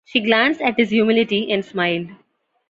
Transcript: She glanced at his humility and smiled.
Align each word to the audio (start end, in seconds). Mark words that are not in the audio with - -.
She 0.03 0.19
glanced 0.19 0.61
at 0.63 0.77
his 0.79 0.89
humility 0.89 1.51
and 1.51 1.63
smiled. 1.63 2.07